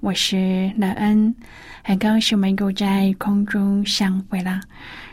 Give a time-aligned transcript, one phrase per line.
[0.00, 1.34] 我是乐恩，
[1.82, 4.60] 很高兴我们又在空中相会了。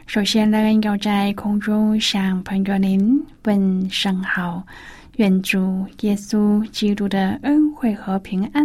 [0.05, 4.63] 首先，乐恩要在空中向朋友您问声好，
[5.16, 8.63] 愿主耶稣基督的恩惠和平安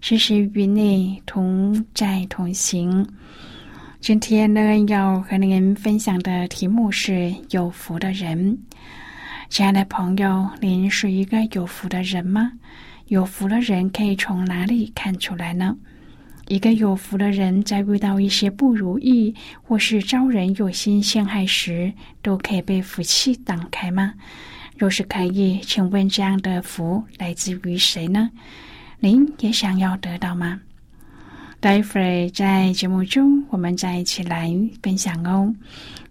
[0.00, 3.06] 时时与你同在同行。
[4.00, 8.58] 今天，乐恩要和您分享的题目是有福的人。
[9.48, 12.50] 亲爱的朋友，您是一个有福的人吗？
[13.08, 15.76] 有福的人可以从哪里看出来呢？
[16.48, 24.14] 一个有福的人，在遇到一些不如意或是遭人有心陷害时，都可以被福气挡开吗？
[24.76, 28.30] 若是可以，请问这样的福来自于谁呢？
[29.00, 30.60] 您也想要得到吗？
[31.60, 34.50] 待会儿在节目中，我们再一起来
[34.82, 35.54] 分享哦。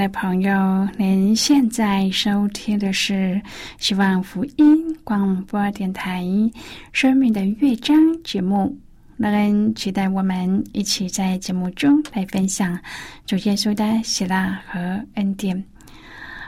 [0.00, 3.38] 的朋友，您现在收听的是
[3.76, 6.22] 希望福音广播电台
[6.90, 8.74] 《生命的乐章》节目。
[9.18, 12.78] 那人期待我们一起在节目中来分享
[13.26, 15.62] 主耶稣的喜乐和恩典。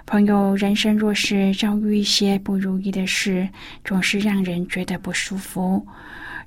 [0.07, 3.47] 朋友，人生若是遭遇一些不如意的事，
[3.85, 5.87] 总是让人觉得不舒服。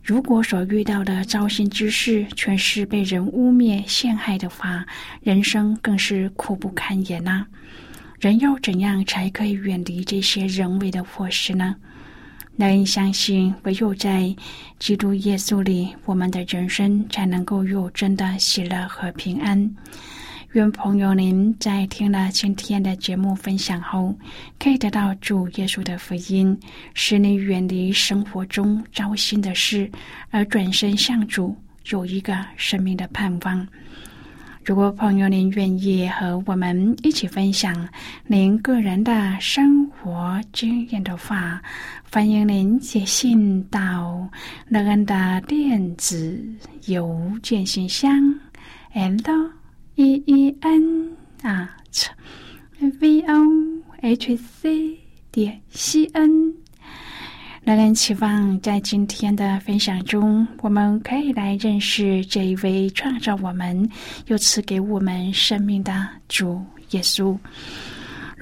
[0.06, 4.86] 如果所遇到的糟心之事全是被人污蔑、陷害的话，
[5.24, 7.44] 人生更是苦不堪言呐、
[8.20, 11.76] 人要怎样才可以远离这些人为的祸事呢？
[12.56, 14.36] 人相信，唯有在
[14.78, 19.76] 基督耶稣里，我们的人生才能够有真的喜乐和平安。
[20.56, 24.18] 愿朋友您在听了今天的节目分享后，
[24.58, 26.58] 可以得到主耶稣的福音，
[26.94, 29.92] 使你远离生活中糟心的事，
[30.30, 31.54] 而转身向主，
[31.90, 33.68] 有一个生命的盼望。
[34.64, 37.86] 如果朋友您愿意和我们一起分享
[38.26, 41.62] 您个人的生活经验的话，
[42.10, 44.26] 欢迎您写信到
[44.70, 46.42] 乐恩的电子
[46.86, 48.34] 邮件信箱
[48.94, 49.18] ，l
[49.96, 51.78] e e n 啊
[53.00, 53.34] v o
[54.02, 55.00] h c
[55.32, 56.54] 点 c n。
[57.64, 63.90] 乐恩期望在今天的分享中，我们可以来认识这一位创造我们
[64.28, 67.36] 又赐给我们生命的主耶稣。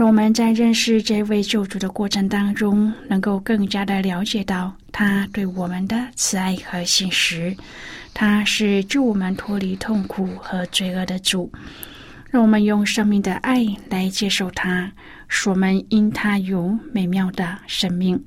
[0.04, 7.56] 我们在认识这位救主的过程当中，能够更加的了解到他对我们的慈爱和信实。
[8.14, 11.52] 他是救我们脱离痛苦和罪恶的主。
[12.30, 14.92] 让我们用生命的爱来接受他，
[15.28, 18.20] 使我们因他有美妙的生命。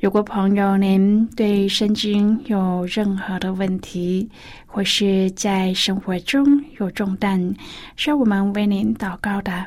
[0.00, 4.28] 如果朋友您对圣经有任何的问题，
[4.66, 7.54] 或是在生活中有重担，
[7.96, 9.66] 需要我们为您祷告的，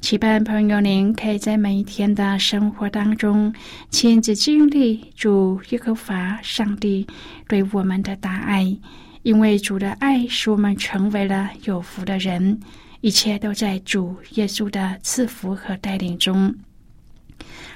[0.00, 3.52] 期盼朋友您可以在每一天的生活当中
[3.90, 7.06] 亲自经历主耶和华上帝
[7.46, 8.74] 对我们的大爱，
[9.22, 12.58] 因为主的爱使我们成为了有福的人。
[13.02, 16.54] 一切都在主耶稣的赐福和带领中，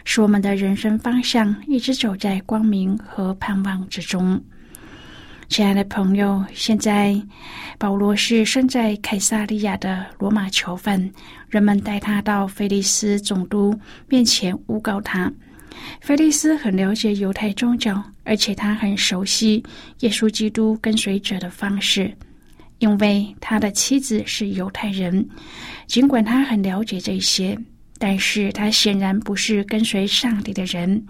[0.05, 4.43] 使我们的人生方向一直走在光明和盼望之中。
[5.55, 7.15] 亲爱的朋友，现在
[7.79, 11.09] 保罗是身在凯撒利亚的罗马囚犯，
[11.49, 13.73] 人们带他到菲利斯总督
[14.09, 15.33] 面前诬告他。
[16.01, 19.63] 菲利斯很了解犹太宗教，而且他很熟悉
[20.01, 22.13] 耶稣基督跟随者的方式。
[22.79, 25.25] 因为他的妻子是犹太人，
[25.87, 27.57] 尽管他很了解这些，
[27.99, 31.05] 但是他显然不是跟随上帝的人。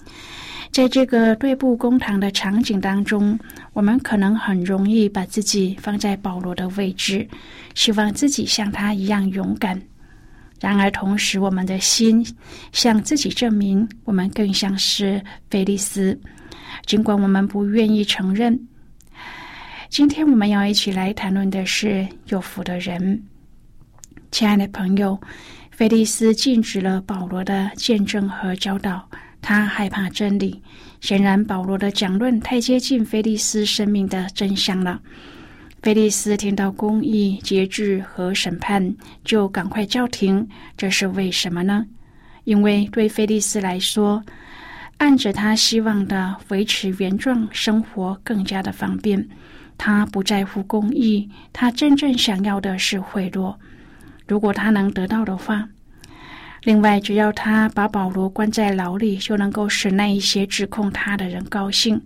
[0.70, 3.38] 在这个对簿公堂的场景当中，
[3.72, 7.26] 我们可能很容易把自己放在保罗的位置，
[7.75, 9.81] 希望自己像他一样勇敢。
[10.60, 12.26] 然而，同时我们的心
[12.72, 16.19] 向自己证明，我们更像是菲利斯，
[16.86, 18.58] 尽管我们不愿意承认。
[19.90, 23.22] 今天我们要一起来谈论的是有福的人。
[24.32, 25.20] 亲爱的朋友，
[25.76, 29.09] 菲利斯禁止了保罗的见证和教导，
[29.43, 30.62] 他害怕真理。
[31.00, 35.00] 显然，保罗的讲论太接近菲利斯生命的真相了。
[35.82, 38.94] 菲利斯听到公义、节制和审判，
[39.25, 40.46] 就赶快叫停。
[40.77, 41.84] 这是为什么呢？
[42.44, 44.22] 因为对菲利斯来说，
[44.98, 49.29] 按着他希望的维持原状生活更加的方便。
[49.77, 53.53] 他不在乎公义，他真正想要的是贿赂。
[54.27, 55.69] 如果他能得到的话，
[56.65, 62.01] 另外，只要他把保罗关在牢里，就能够使那一些指控他的人高兴。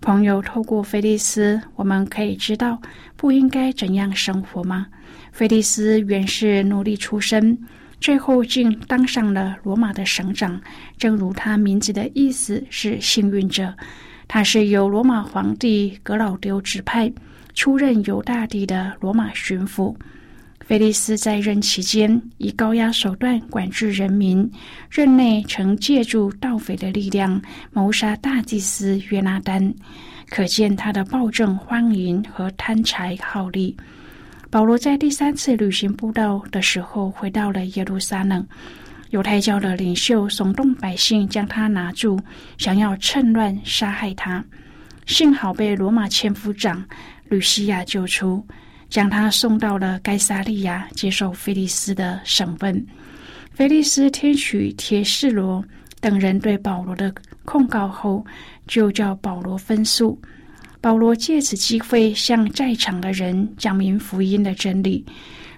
[0.00, 2.80] 朋友，透过菲利斯，我们可以知道
[3.16, 4.86] 不应该怎样生活吗？
[5.32, 7.58] 菲利斯原是奴隶出身，
[8.00, 10.60] 最后竟当上了罗马的省长，
[10.96, 13.74] 正如他名字的意思是幸运者。
[14.28, 17.12] 他是由罗马皇帝格老丢指派
[17.52, 19.96] 出任犹大帝的罗马巡抚。
[20.66, 24.50] 菲利斯在任期间以高压手段管制人民，
[24.90, 27.40] 任内曾借助盗匪的力量
[27.72, 29.72] 谋杀大祭司约拿丹，
[30.28, 33.76] 可见他的暴政荒淫和贪财好利。
[34.50, 38.44] 保罗在第三次旅行布道的时候回到了耶路撒冷。
[39.10, 42.18] 犹太教的领袖耸动百姓将他拿住，
[42.58, 44.44] 想要趁乱杀害他。
[45.06, 46.84] 幸好被罗马千夫长
[47.28, 48.44] 吕西亚救出，
[48.88, 52.86] 将他送到了该萨利亚接受菲利斯的审问。
[53.52, 55.64] 菲利斯听取铁士罗
[56.00, 57.12] 等人对保罗的
[57.44, 58.24] 控告后，
[58.66, 60.20] 就叫保罗分诉。
[60.80, 65.04] 保罗借此机会向在场的人讲明福音的真理。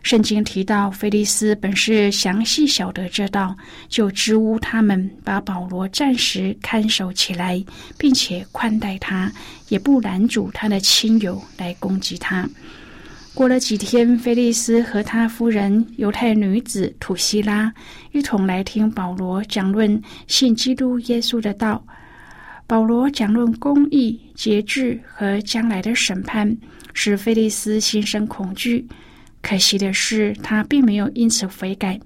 [0.05, 3.55] 圣经提到，菲利斯本是详细晓得这道，
[3.89, 7.63] 就支吾他们把保罗暂时看守起来，
[7.99, 9.31] 并且宽待他，
[9.69, 12.49] 也不拦阻他的亲友来攻击他。
[13.39, 17.73] 过了几天，菲利斯和他夫人犹太女子土希拉
[18.11, 21.81] 一同来听保罗讲论信基督耶稣的道。
[22.67, 26.53] 保罗讲论公义、节制和将来的审判，
[26.95, 28.85] 使菲利斯心生恐惧。
[29.41, 31.97] 可惜的是，他并没有因此悔改。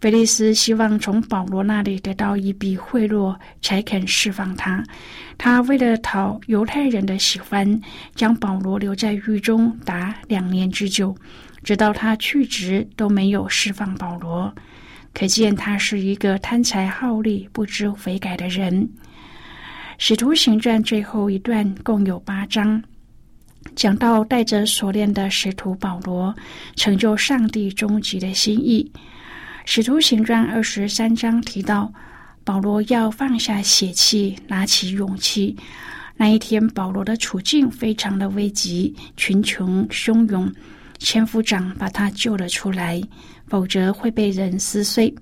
[0.00, 4.84] 菲利斯希望从保罗那里得到一笔贿赂，才肯释放他。
[5.36, 7.80] 他为了讨犹太人的喜欢，
[8.14, 11.12] 将保罗留在狱中达两年之久，
[11.64, 14.54] 直到他去职都没有释放保罗。
[15.12, 18.88] 可见他是一个贪财好利、不知悔改的人。
[19.98, 22.80] 使徒行传最后一段共有八章。
[23.74, 26.32] 讲到带着锁链的使徒保罗
[26.76, 28.88] 成就上帝终极的心意，
[29.70, 31.92] 《使徒行传》二十三章提到
[32.42, 35.54] 保罗要放下血气，拿起勇气。
[36.16, 40.50] 那一天，保罗的处境非常的危急，群雄汹涌，
[40.96, 42.98] 千夫长把他救了出来，
[43.46, 45.14] 否则会被人撕碎。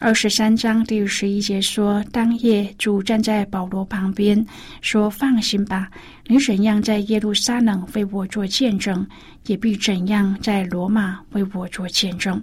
[0.00, 4.44] 二十三章第十一节说：“当夜主站在保罗旁边，
[4.80, 5.88] 说：‘放心吧，
[6.26, 9.06] 你怎样在耶路撒冷为我做见证，
[9.46, 12.42] 也必怎样在罗马为我做见证。’”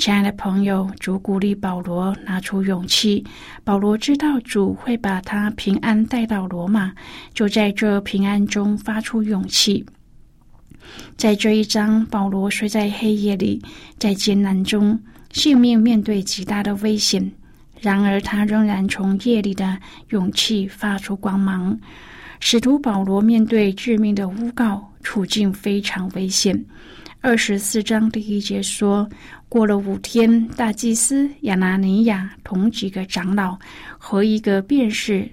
[0.00, 3.22] 亲爱的朋友，主鼓励保罗拿出勇气。
[3.62, 6.90] 保罗知道主会把他平安带到罗马，
[7.34, 9.84] 就在这平安中发出勇气。
[11.18, 13.62] 在这一章，保罗睡在黑夜里，
[13.98, 14.98] 在艰难中。
[15.32, 17.30] 性命面对极大的危险，
[17.78, 19.78] 然而他仍然从夜里的
[20.08, 21.78] 勇气发出光芒。
[22.40, 26.64] 使徒保罗面对致命的诬告，处境非常危险。
[27.22, 29.06] 二十四章第一节说
[29.46, 33.58] ：“过了五天，大祭司亚拿尼亚同几个长老
[33.98, 35.28] 和一个便士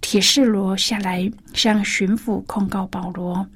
[0.00, 3.46] 铁士罗下来，向巡抚控告保罗。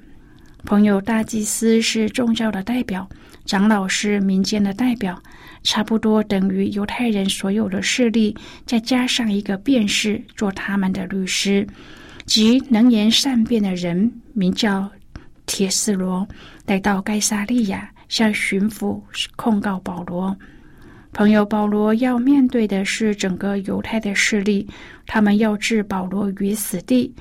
[0.65, 3.09] 朋友，大祭司是宗教的代表。”
[3.43, 5.19] 长老是民间的代表，
[5.63, 11.67] 差不多等于犹太人所有的势力，再加上一个便士做他们的律师，
[12.27, 14.87] 即能言善辩的人，名叫
[15.45, 16.27] 铁丝罗，
[16.65, 19.01] 来到该萨利亚向巡抚
[19.35, 20.35] 控告保罗。
[21.13, 24.67] 朋友，保罗要面对的是整个犹太的势力，
[25.05, 27.13] 他们要置保罗于死地。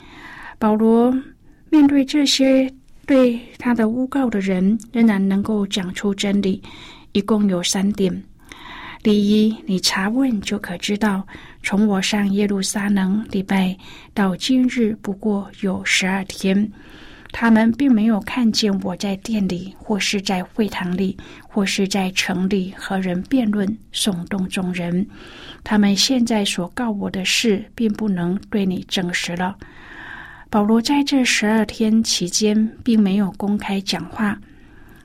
[0.58, 1.12] 保罗
[1.68, 2.72] 面对这些。
[3.06, 6.62] 对他的诬告的人仍然能够讲出真理，
[7.10, 8.22] 一共有三点：
[9.02, 11.26] 第一，你查问就可知道，
[11.60, 13.76] 从我上耶路撒冷礼拜
[14.14, 16.70] 到今日不过有十二天，
[17.32, 21.16] 他们并没有看见我在店里，或是在会堂里，
[21.48, 25.06] 或是在城里和人辩论，耸动众人。
[25.62, 29.56] 他们现在所告我的事，并不能对你证实了。
[30.50, 34.38] 保罗在这十二天期间并没有公开讲话。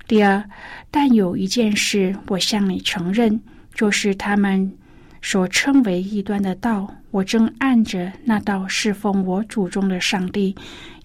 [0.08, 0.44] 第二，
[0.90, 3.40] 但有一件事我向你承认，
[3.74, 4.74] 就是他们
[5.22, 10.56] 所称为异端的道，我正按着那道侍奉我祖宗的上帝，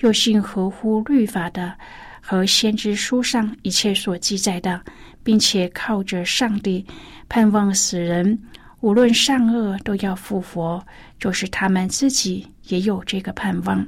[0.01, 1.73] 又信合乎律法的
[2.21, 4.81] 和先知书上一切所记载的，
[5.23, 6.85] 并且靠着上帝
[7.29, 8.39] 盼望死人
[8.81, 10.83] 无论善恶都要复活，
[11.19, 13.87] 就是他们自己也有这个盼望。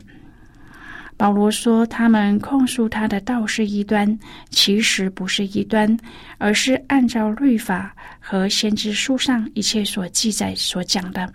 [1.16, 4.18] 保罗说：“他们控诉他的道是异端，
[4.50, 5.96] 其实不是异端，
[6.38, 11.32] 而是按照律法和先知书上一切所记载所讲的。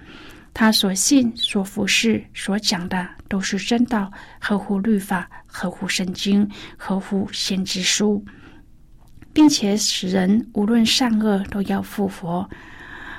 [0.60, 8.26] 他所信、所服侍、所讲的都是真道，合乎律法，合乎圣经，合乎先知书，
[9.32, 12.50] 并且使人无论善恶都要复活。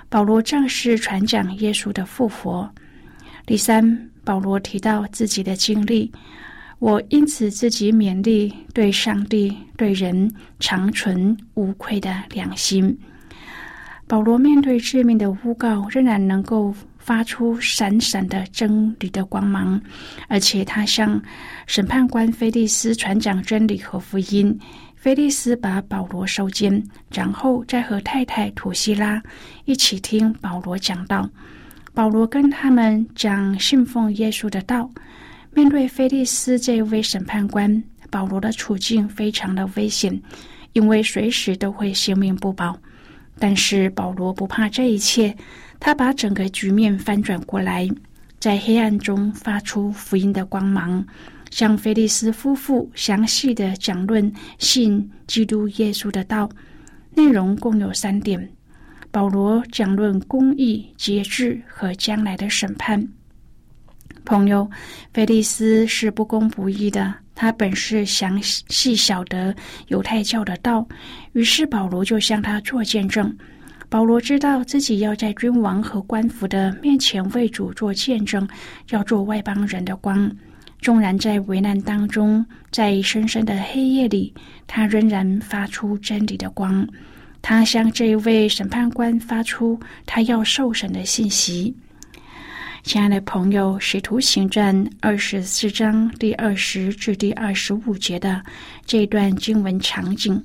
[0.08, 2.68] 保罗正式传讲耶稣的复活。
[3.46, 6.10] 第三，保罗提到自己的经历。”
[6.80, 10.28] 我因此自己勉励，对上帝、对人
[10.58, 12.98] 长存无愧的良心。
[14.08, 16.74] 保罗面对致命的诬告，仍然能够
[17.08, 19.80] 发出闪闪的真理的光芒，
[20.28, 21.18] 而且他向
[21.66, 24.54] 审判官菲利斯传讲真理和福音。
[24.94, 29.22] 菲利斯把保罗收监，然后再和太太土希拉
[29.64, 31.26] 一起听保罗讲道。
[31.94, 34.90] 保罗跟他们讲信奉耶稣的道。
[35.54, 40.20] 面对菲利斯这位审判官，保罗的处境非常的危险，
[40.74, 42.78] 因为随时都会性命不保。
[43.40, 45.32] 但是保罗不怕这一切，
[45.80, 47.88] 他把整个局面翻转过来，
[48.38, 51.04] 在黑暗中发出福音的光芒，
[51.50, 56.48] 向菲利斯夫妇详细的讲论信基督耶稣的道，
[57.14, 58.48] 内容共有三点。
[59.10, 63.02] 保罗讲论公义、节制和将来的审判。
[64.24, 64.70] 朋友，
[65.14, 69.54] 菲利斯是不公不义的，他本是详细晓得
[69.86, 70.86] 犹太教的道，
[71.32, 73.34] 于是保罗就向他做见证。
[73.90, 78.46] 保罗知道自己要在君王和官府的面前为主做见证，
[78.90, 80.30] 要做外邦人的光。
[80.80, 84.32] 纵然在危难当中，在深深的黑夜里，
[84.66, 86.86] 他仍然发出真理的光。
[87.40, 91.74] 他向这一位审判官发出他要受审的信息。
[92.82, 98.42] 亲爱的朋友，《使徒行传》二十四章第二十至第二十五节的
[98.84, 100.40] 这段经文场景。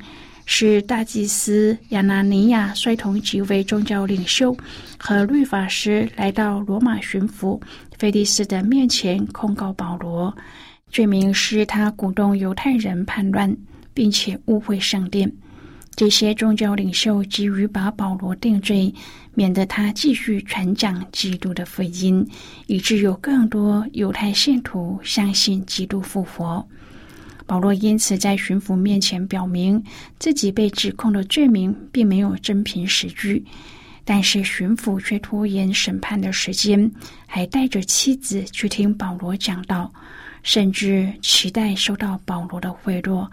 [0.45, 4.55] 是大祭司亚拿尼亚率同几位宗教领袖
[4.97, 7.59] 和律法师来到罗马巡抚
[7.97, 10.35] 菲利斯的面前控告保罗，
[10.89, 13.55] 罪名是他鼓动犹太人叛乱，
[13.93, 15.31] 并且误会圣殿。
[15.95, 18.93] 这些宗教领袖急于把保罗定罪，
[19.35, 22.27] 免得他继续传讲基督的福音，
[22.65, 26.67] 以致有更多犹太信徒相信基督复活。
[27.45, 29.83] 保罗因此在巡抚面前表明
[30.19, 33.43] 自己被指控的罪名并没有真凭实据，
[34.05, 36.91] 但是巡抚却拖延审判的时间，
[37.27, 39.91] 还带着妻子去听保罗讲道，
[40.41, 43.27] 甚至期待收到保罗的贿赂。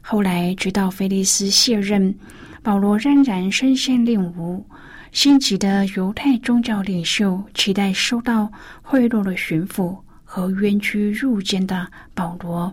[0.00, 2.14] 后来直到菲利斯卸任，
[2.62, 4.64] 保罗仍然身陷令无。
[5.12, 8.50] 心急的犹太宗教领袖期待收到
[8.80, 12.72] 贿赂的巡抚和冤屈入监的保罗。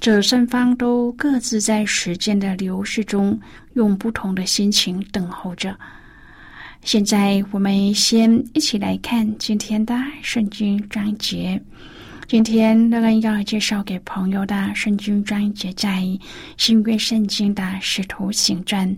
[0.00, 3.38] 这三方都各自在时间的流逝中，
[3.74, 5.78] 用不同的心情等候着。
[6.82, 11.60] 现在，我们先一起来看今天的圣经章节。
[12.26, 16.02] 今天乐恩要介绍给朋友的圣经章节在
[16.56, 18.96] 新约圣经的使徒行传。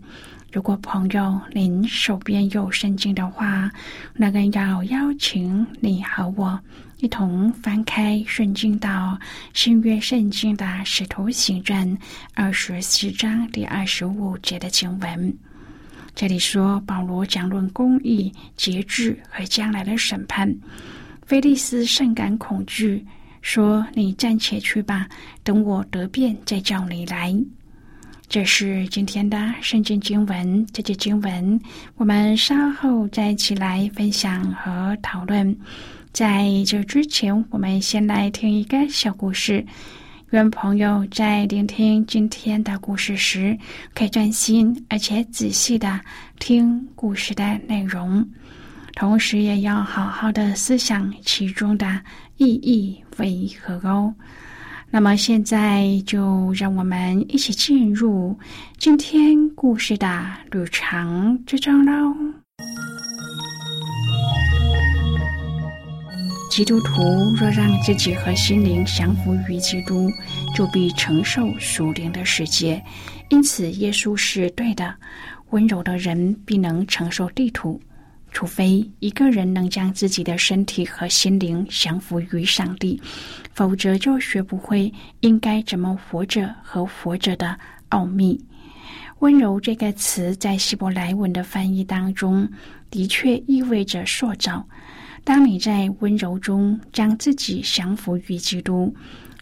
[0.52, 3.70] 如果朋友您手边有圣经的话，
[4.12, 6.60] 乐恩要邀请你和我。
[6.98, 9.18] 一同翻开圣经到
[9.54, 11.98] 新约圣经的使徒行传
[12.34, 15.34] 二十四章第二十五节的经文。
[16.14, 20.54] 这里说保罗讲论公义、节制和将来的审判。
[21.24, 23.02] 菲利斯甚感恐惧，
[23.40, 25.08] 说：“你暂且去吧，
[25.42, 27.34] 等我得便再叫你来。”
[28.32, 30.66] 这是今天的圣经经文。
[30.72, 31.60] 这节经文
[31.96, 35.54] 我们稍后再一起来分享和讨论。
[36.14, 39.62] 在这之前，我们先来听一个小故事。
[40.30, 43.54] 愿朋友在聆听今天的故事时，
[43.94, 46.00] 可以专心而且仔细的
[46.38, 48.26] 听故事的内容，
[48.94, 52.00] 同时也要好好的思想其中的
[52.38, 54.14] 意义为何哦。
[54.94, 58.38] 那么，现在就让我们一起进入
[58.76, 62.14] 今天故事的旅程之中喽。
[66.50, 67.02] 基督徒
[67.40, 70.10] 若让自己和心灵降服于基督，
[70.54, 72.80] 就必承受属灵的世界。
[73.30, 74.94] 因此，耶稣是对的。
[75.52, 77.80] 温柔的人必能承受地图，
[78.30, 83.00] 除非一个人能将自己的身体和心灵降服于上帝，
[83.52, 87.58] 否则就学不会应该怎么活着和活着的
[87.90, 88.44] 奥秘。
[89.20, 92.48] 温柔这个词在希伯来文的翻译当中，
[92.90, 94.66] 的确意味着塑造。
[95.22, 98.92] 当你在温柔中将自己降服于基督，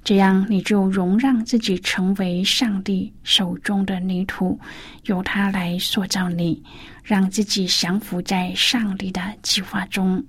[0.04, 4.60] 这样你就容让自己成为上帝手中的泥土，
[5.04, 6.62] 由他来塑造你，
[7.02, 10.22] 让自己降服在上帝的计划中。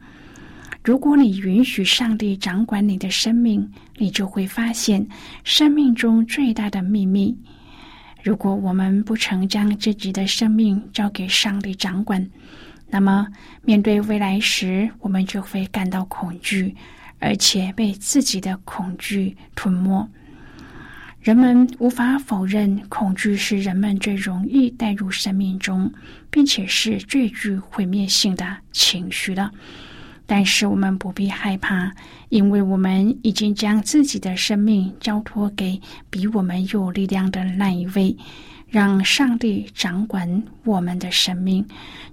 [0.84, 5.06] 如果你允许上帝掌管你的生命，你就会发现
[5.44, 7.38] 生命中最大的秘密。
[8.24, 12.28] 如果我们不曾将自己的生命交给上帝掌管，
[12.90, 13.28] 那么，
[13.62, 16.76] 面对未来时，我们就会感到恐惧，
[17.20, 20.10] 而且被自己的恐惧吞没。
[21.22, 25.92] 人们无法否认，恐惧是人们最容易带入生命中，
[26.32, 29.52] 并且是最具毁灭性的情绪的。
[30.34, 31.92] 但是，我们不必害怕，
[32.30, 35.78] 因为我们已经将自己的生命交托给
[36.10, 38.16] 比我们有力量的那一位。
[38.70, 41.68] 让上帝掌管我们的生命，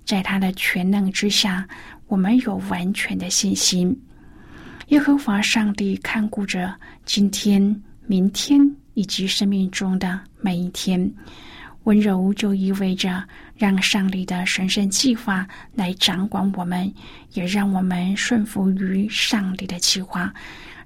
[0.04, 1.64] 在他的全能之下，
[2.08, 3.96] 我们有完全的信心。
[4.88, 8.60] 耶和华上帝看顾着今天、明天
[8.94, 11.08] 以及生命中的每一天。
[11.88, 13.24] 温柔就意味着
[13.56, 16.92] 让上帝的神圣计划来掌管我们，
[17.32, 20.30] 也让我们顺服于上帝的计划。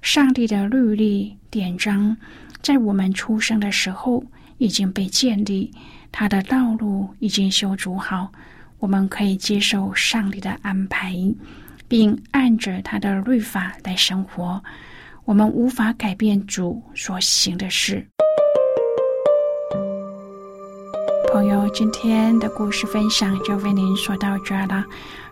[0.01, 2.15] 上帝的律例典章，
[2.61, 4.23] 在我们出生的时候
[4.59, 5.69] 已经被建立，
[6.09, 8.31] 他的道路已经修筑好，
[8.79, 11.13] 我们可以接受上帝的安排，
[11.89, 14.63] 并按着他的律法来生活。
[15.25, 18.07] 我们无法改变主所行的事。
[21.33, 24.85] 朋友，今天的故事分享就为您说到这了。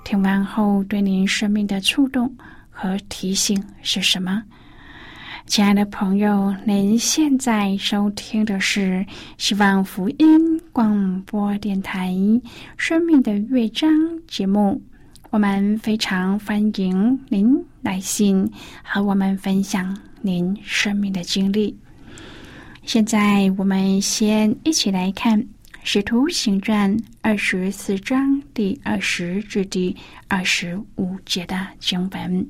[0.04, 2.36] 听完后，对您生命的触动
[2.72, 4.42] 和提醒是什么？
[5.46, 9.06] 亲爱的朋友，您现在收听的是
[9.38, 12.10] 希望福音广播电台
[12.78, 13.88] 《生命的乐章》
[14.28, 14.82] 节目。
[15.30, 18.52] 我们非常欢迎您来信
[18.84, 21.78] 和我们分享您生命的经历。
[22.88, 25.40] 现在，我们先一起来看
[25.84, 29.96] 《使徒行传》二十四章第二十至第
[30.28, 32.48] 二十五节的经文。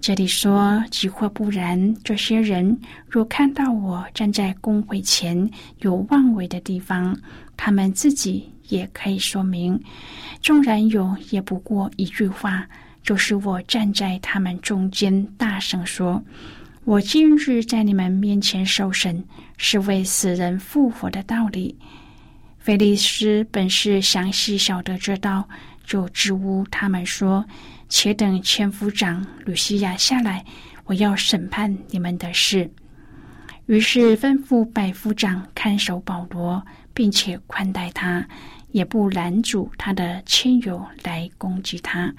[0.00, 7.16] 这里说：“即或不然，这些人若看到我站在公会前有妄为的地方，
[7.56, 9.78] 他们自己也可以说明。
[10.40, 12.64] 纵然有，也不过一句话，
[13.02, 16.22] 就是我站在他们中间，大声说：
[16.84, 19.22] 我今日在你们面前受审，
[19.56, 21.76] 是为死人复活的道理。”
[22.62, 25.46] 菲利斯本是详细晓得这道，
[25.84, 27.44] 就支吾他们说。
[27.88, 30.42] 且等千夫长吕西亚下来，
[30.84, 32.70] 我要审判你们的事。
[33.66, 38.24] 于是吩咐百夫长看守保罗，并且宽待他，
[38.70, 42.14] 也不拦阻他的亲友来攻击他。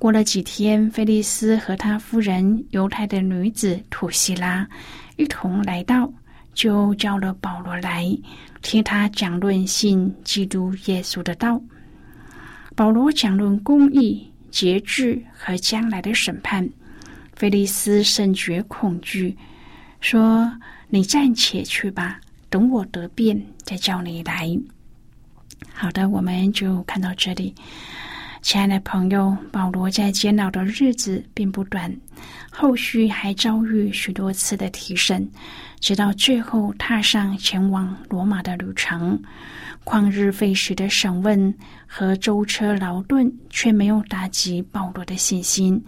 [0.00, 4.68] 过了几天，菲利斯和他夫人犹太的女子土西拉
[5.16, 6.12] 一同来到，
[6.54, 8.06] 就叫了保罗来
[8.62, 11.60] 听他讲论信基督耶稣的道。
[12.74, 14.30] 保罗讲论公义。
[14.54, 16.70] 节制和将来的审判，
[17.34, 19.36] 菲利斯深觉恐惧，
[20.00, 20.48] 说
[20.86, 24.56] ：“你暂且去吧，等我得便再叫你来。”
[25.74, 27.52] 好的，我们就看到这里。
[28.44, 31.90] 亲爱的朋友，保罗在监牢的日子并不短，
[32.50, 35.26] 后续还遭遇许多次的提审，
[35.80, 39.18] 直到最后踏上前往罗马的旅程。
[39.82, 41.52] 旷日费时的审问
[41.86, 45.82] 和舟车劳顿，却没有打击保罗的信心。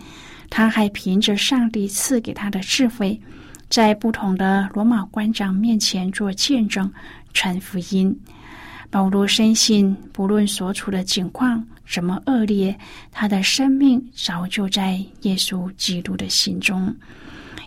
[0.49, 3.21] 他还凭着上帝赐给他的智慧，
[3.69, 6.91] 在不同的罗马官长面前做见证、
[7.35, 8.19] 传福音。
[8.97, 12.75] 保罗深信，不论所处的境况怎么恶劣，
[13.13, 16.97] 他的生命早就在耶稣基督的心中，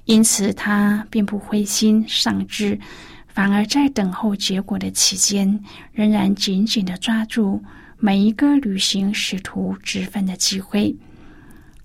[0.06, 2.80] 因此他并不灰心丧志。
[3.28, 7.64] 反而在等候结果的期间，仍然紧紧的抓住
[8.00, 10.96] 每一个履行使徒职分的机会。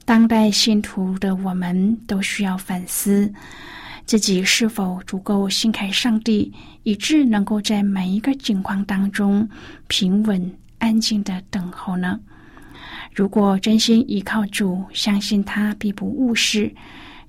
[0.06, 3.30] 当代信徒的我们都需要反思
[4.06, 9.48] 自己是否足够信靠上帝，以致能够在每一个境况当中
[9.88, 12.20] 平稳安静的等候呢？
[13.14, 16.74] 如果真心依靠主，相信他必不误事，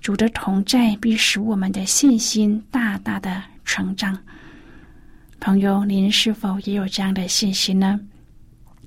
[0.01, 3.41] 主的同在必使我们的信心大大的。
[3.67, 4.15] 成长，
[5.39, 7.99] 朋友，您是否也有这样的信心呢？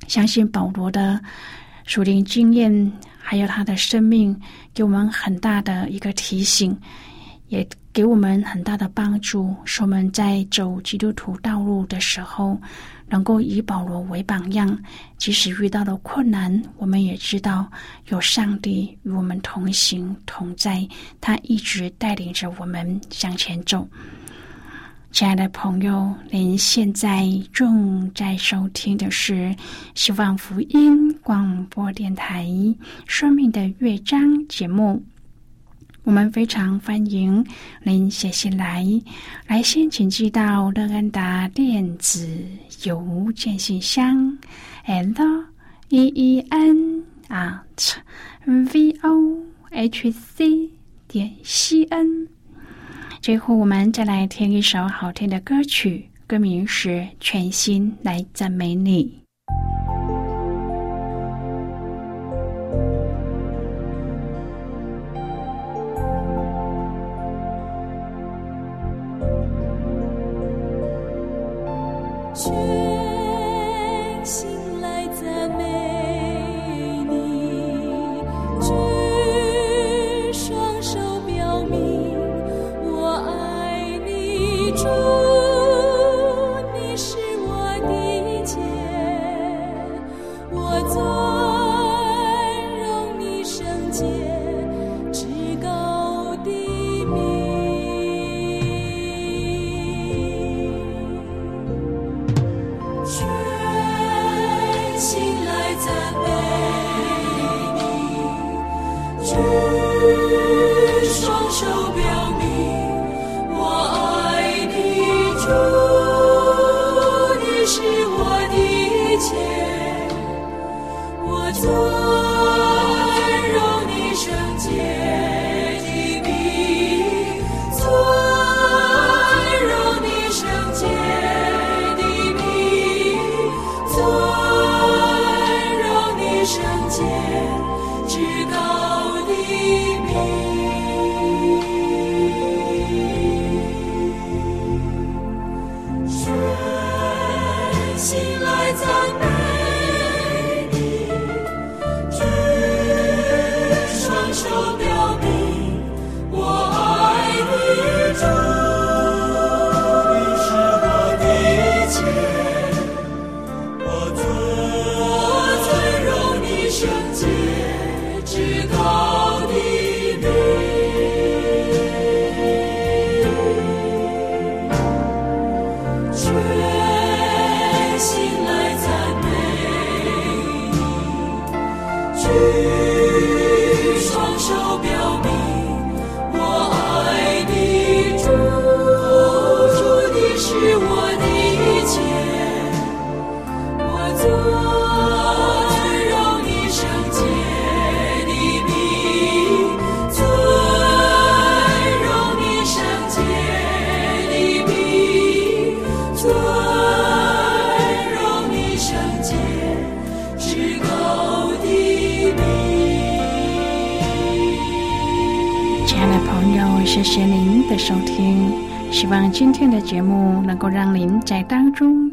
[0.07, 1.21] 相信保罗的
[1.85, 4.41] 属灵经验，还有他的生命，
[4.73, 6.79] 给我们很大的一个提醒，
[7.49, 12.61] 也给我们很大的帮助，使我们在走基督徒道路的时候，
[13.09, 14.79] 能够以保罗为榜样。
[15.17, 17.71] 即使遇到了困难，我们也知道
[18.09, 20.87] 有上帝与我们同行同在，
[21.21, 23.89] 他一直带领着我们向前走。
[25.11, 29.57] 亲爱的朋友，您现在正在收听的是
[29.95, 32.45] 希望福音广播电台
[33.07, 35.03] 《生命的乐章》节目。
[36.09, 37.45] 我们非常欢迎
[37.83, 38.83] 您写信来，
[39.47, 42.27] 来信请寄到乐安达电子
[42.85, 44.17] 邮件信箱
[44.87, 45.45] ，l
[45.91, 47.97] e e n at
[48.47, 50.71] v o h c
[51.07, 52.27] 点 c n。
[53.21, 56.89] 最后，我们再来听一首好听的歌曲，歌名是
[57.21, 59.05] 《全心来赞美你》。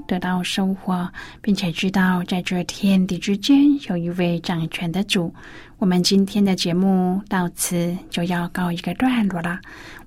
[0.08, 1.08] 得到收获，
[1.41, 3.58] 并且知道在这天地之间
[3.89, 5.34] 有一位掌权的主。
[5.78, 9.60] 我们今天的节目到此就要告一个段落了。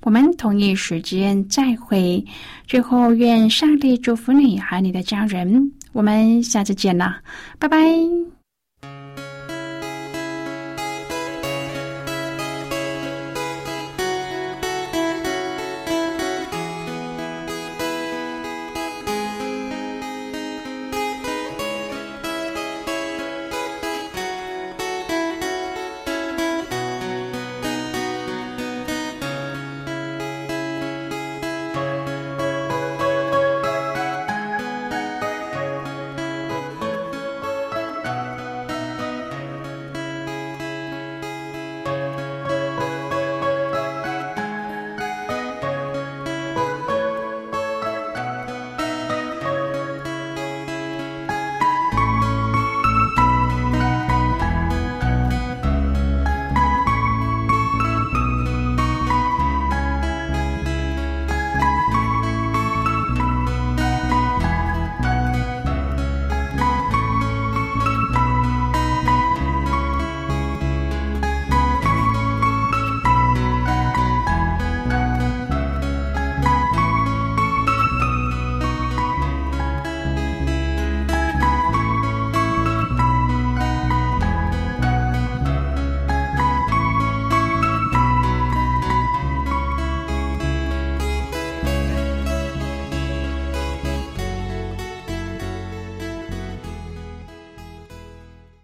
[0.03, 2.25] 我们同一时间再会，
[2.67, 5.73] 最后愿上帝祝福你和你的家人。
[5.93, 7.17] 我们下次见了，
[7.59, 9.28] 拜拜。